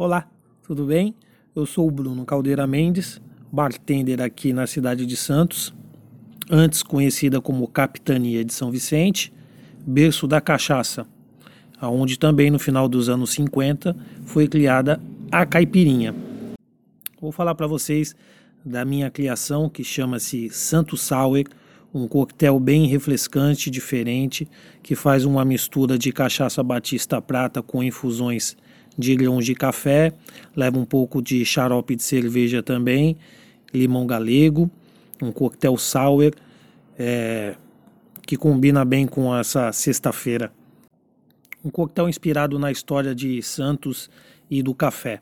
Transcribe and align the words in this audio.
Olá, 0.00 0.30
tudo 0.62 0.86
bem? 0.86 1.12
Eu 1.56 1.66
sou 1.66 1.88
o 1.88 1.90
Bruno 1.90 2.24
Caldeira 2.24 2.68
Mendes, 2.68 3.20
bartender 3.50 4.22
aqui 4.22 4.52
na 4.52 4.64
cidade 4.64 5.04
de 5.04 5.16
Santos, 5.16 5.74
antes 6.48 6.84
conhecida 6.84 7.40
como 7.40 7.66
Capitania 7.66 8.44
de 8.44 8.52
São 8.52 8.70
Vicente, 8.70 9.32
berço 9.84 10.28
da 10.28 10.40
cachaça, 10.40 11.04
aonde 11.80 12.16
também 12.16 12.48
no 12.48 12.60
final 12.60 12.88
dos 12.88 13.08
anos 13.08 13.30
50 13.30 13.96
foi 14.24 14.46
criada 14.46 15.00
a 15.32 15.44
caipirinha. 15.44 16.14
Vou 17.20 17.32
falar 17.32 17.56
para 17.56 17.66
vocês 17.66 18.14
da 18.64 18.84
minha 18.84 19.10
criação 19.10 19.68
que 19.68 19.82
chama-se 19.82 20.48
Santo 20.50 20.96
Sour, 20.96 21.42
um 21.92 22.06
coquetel 22.06 22.60
bem 22.60 22.86
refrescante, 22.86 23.68
diferente, 23.68 24.48
que 24.80 24.94
faz 24.94 25.24
uma 25.24 25.44
mistura 25.44 25.98
de 25.98 26.12
cachaça 26.12 26.62
batista 26.62 27.20
prata 27.20 27.60
com 27.60 27.82
infusões 27.82 28.56
de 28.98 29.14
grãos 29.14 29.46
de 29.46 29.54
café, 29.54 30.12
leva 30.56 30.78
um 30.78 30.84
pouco 30.84 31.22
de 31.22 31.44
xarope 31.44 31.94
de 31.94 32.02
cerveja 32.02 32.62
também, 32.62 33.16
limão 33.72 34.06
galego, 34.06 34.68
um 35.22 35.30
coquetel 35.30 35.76
sour 35.76 36.32
é, 36.98 37.54
que 38.26 38.36
combina 38.36 38.84
bem 38.84 39.06
com 39.06 39.34
essa 39.34 39.72
sexta-feira. 39.72 40.52
Um 41.64 41.70
coquetel 41.70 42.08
inspirado 42.08 42.58
na 42.58 42.70
história 42.72 43.14
de 43.14 43.42
Santos 43.42 44.10
e 44.50 44.62
do 44.62 44.74
café, 44.74 45.20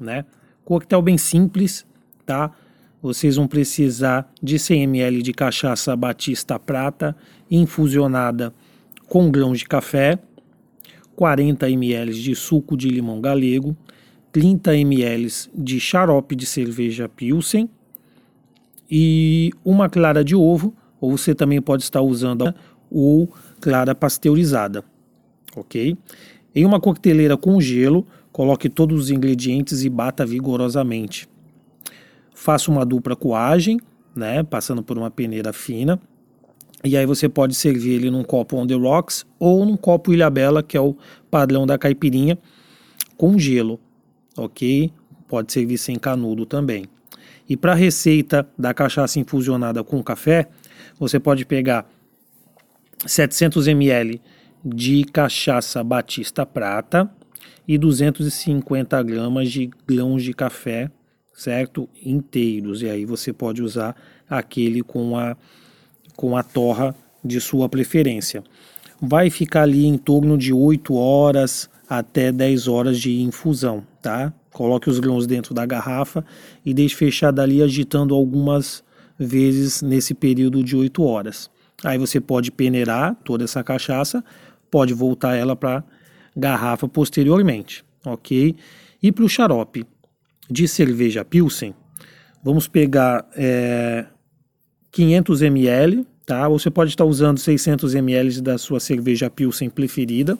né? 0.00 0.24
Coquetel 0.64 1.02
bem 1.02 1.18
simples, 1.18 1.86
tá? 2.24 2.52
Vocês 3.00 3.36
vão 3.36 3.46
precisar 3.46 4.30
de 4.42 4.58
100 4.58 4.82
ml 4.82 5.22
de 5.22 5.32
cachaça 5.32 5.94
batista 5.94 6.58
prata 6.58 7.16
infusionada 7.50 8.52
com 9.06 9.30
grãos 9.30 9.60
de 9.60 9.66
café, 9.66 10.18
40 11.18 11.68
ml 11.68 12.14
de 12.14 12.32
suco 12.36 12.76
de 12.76 12.88
limão 12.88 13.20
galego, 13.20 13.76
30 14.30 14.76
ml 14.76 15.28
de 15.52 15.80
xarope 15.80 16.36
de 16.36 16.46
cerveja 16.46 17.08
Pilsen 17.08 17.68
e 18.88 19.50
uma 19.64 19.88
clara 19.88 20.22
de 20.22 20.36
ovo, 20.36 20.72
ou 21.00 21.18
você 21.18 21.34
também 21.34 21.60
pode 21.60 21.82
estar 21.82 22.02
usando 22.02 22.54
ou 22.88 23.28
clara 23.60 23.96
pasteurizada, 23.96 24.84
ok? 25.56 25.98
Em 26.54 26.64
uma 26.64 26.78
coqueteleira 26.78 27.36
com 27.36 27.60
gelo, 27.60 28.06
coloque 28.30 28.68
todos 28.68 29.00
os 29.00 29.10
ingredientes 29.10 29.82
e 29.82 29.90
bata 29.90 30.24
vigorosamente. 30.24 31.28
Faça 32.32 32.70
uma 32.70 32.86
dupla 32.86 33.16
coagem, 33.16 33.80
né, 34.14 34.44
passando 34.44 34.84
por 34.84 34.96
uma 34.96 35.10
peneira 35.10 35.52
fina. 35.52 36.00
E 36.84 36.96
aí 36.96 37.04
você 37.04 37.28
pode 37.28 37.54
servir 37.54 37.94
ele 37.94 38.10
num 38.10 38.22
copo 38.22 38.56
on 38.56 38.66
the 38.66 38.74
rocks 38.74 39.26
ou 39.38 39.64
num 39.64 39.76
copo 39.76 40.12
Ilhabela, 40.12 40.62
que 40.62 40.76
é 40.76 40.80
o 40.80 40.96
padrão 41.30 41.66
da 41.66 41.76
caipirinha, 41.76 42.38
com 43.16 43.38
gelo, 43.38 43.80
ok? 44.36 44.92
Pode 45.26 45.52
servir 45.52 45.76
sem 45.76 45.96
canudo 45.96 46.46
também. 46.46 46.86
E 47.48 47.56
para 47.56 47.72
a 47.72 47.74
receita 47.74 48.48
da 48.56 48.72
cachaça 48.72 49.18
infusionada 49.18 49.82
com 49.82 50.02
café, 50.02 50.48
você 50.98 51.18
pode 51.18 51.44
pegar 51.44 51.90
700 53.04 53.66
ml 53.68 54.20
de 54.64 55.04
cachaça 55.04 55.82
batista 55.82 56.46
prata 56.46 57.10
e 57.66 57.76
250 57.76 59.02
gramas 59.02 59.50
de 59.50 59.70
grãos 59.86 60.22
de 60.22 60.32
café 60.32 60.90
certo? 61.38 61.88
Inteiros. 62.04 62.82
E 62.82 62.90
aí 62.90 63.04
você 63.04 63.32
pode 63.32 63.62
usar 63.62 63.94
aquele 64.28 64.82
com 64.82 65.16
a, 65.16 65.36
com 66.18 66.36
a 66.36 66.42
torra 66.42 66.96
de 67.24 67.40
sua 67.40 67.68
preferência. 67.68 68.42
Vai 69.00 69.30
ficar 69.30 69.62
ali 69.62 69.86
em 69.86 69.96
torno 69.96 70.36
de 70.36 70.52
8 70.52 70.92
horas 70.92 71.70
até 71.88 72.32
10 72.32 72.66
horas 72.66 72.98
de 72.98 73.22
infusão, 73.22 73.86
tá? 74.02 74.32
Coloque 74.52 74.90
os 74.90 74.98
grãos 74.98 75.28
dentro 75.28 75.54
da 75.54 75.64
garrafa 75.64 76.24
e 76.66 76.74
deixe 76.74 76.96
fechada 76.96 77.40
ali 77.40 77.62
agitando 77.62 78.16
algumas 78.16 78.82
vezes 79.16 79.80
nesse 79.80 80.12
período 80.12 80.64
de 80.64 80.76
8 80.76 81.00
horas. 81.04 81.48
Aí 81.84 81.96
você 81.96 82.20
pode 82.20 82.50
peneirar 82.50 83.14
toda 83.22 83.44
essa 83.44 83.62
cachaça, 83.62 84.24
pode 84.68 84.92
voltar 84.92 85.36
ela 85.36 85.54
para 85.54 85.84
garrafa 86.36 86.88
posteriormente, 86.88 87.84
ok? 88.04 88.56
E 89.00 89.12
para 89.12 89.24
o 89.24 89.28
xarope, 89.28 89.86
de 90.50 90.66
cerveja 90.66 91.24
Pilsen, 91.24 91.72
vamos 92.42 92.66
pegar 92.66 93.24
é, 93.36 94.06
500 94.90 95.42
ml, 95.42 96.06
tá? 96.24 96.48
Você 96.48 96.70
pode 96.70 96.90
estar 96.90 97.04
usando 97.04 97.38
600 97.38 97.94
ml 97.94 98.40
da 98.40 98.58
sua 98.58 98.80
cerveja 98.80 99.30
Pilsen 99.30 99.70
preferida 99.70 100.38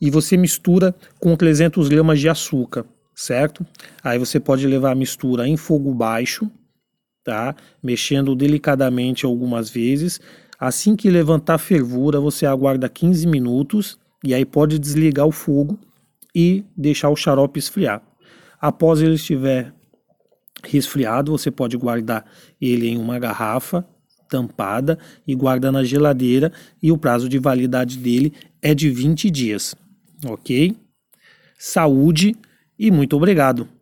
e 0.00 0.10
você 0.10 0.36
mistura 0.36 0.94
com 1.18 1.36
300 1.36 1.88
gramas 1.88 2.18
de 2.18 2.28
açúcar, 2.28 2.86
certo? 3.14 3.66
Aí 4.02 4.18
você 4.18 4.40
pode 4.40 4.66
levar 4.66 4.92
a 4.92 4.94
mistura 4.94 5.46
em 5.46 5.56
fogo 5.56 5.92
baixo, 5.92 6.50
tá? 7.22 7.54
Mexendo 7.82 8.34
delicadamente 8.34 9.26
algumas 9.26 9.68
vezes. 9.68 10.20
Assim 10.58 10.96
que 10.96 11.10
levantar 11.10 11.58
fervura, 11.58 12.18
você 12.18 12.46
aguarda 12.46 12.88
15 12.88 13.26
minutos 13.26 13.98
e 14.24 14.34
aí 14.34 14.44
pode 14.44 14.78
desligar 14.78 15.26
o 15.26 15.32
fogo 15.32 15.78
e 16.34 16.64
deixar 16.76 17.10
o 17.10 17.16
xarope 17.16 17.58
esfriar. 17.58 18.02
Após 18.60 19.00
ele 19.00 19.14
estiver 19.14 19.72
resfriado, 20.64 21.32
você 21.32 21.50
pode 21.50 21.76
guardar 21.76 22.24
ele 22.60 22.88
em 22.88 22.98
uma 22.98 23.18
garrafa 23.18 23.84
tampada 24.28 24.98
e 25.26 25.34
guarda 25.34 25.72
na 25.72 25.82
geladeira 25.82 26.52
e 26.82 26.92
o 26.92 26.98
prazo 26.98 27.28
de 27.28 27.38
validade 27.38 27.98
dele 27.98 28.32
é 28.62 28.74
de 28.74 28.88
20 28.88 29.28
dias, 29.30 29.74
ok? 30.24 30.76
Saúde 31.58 32.36
e 32.78 32.90
muito 32.90 33.16
obrigado! 33.16 33.79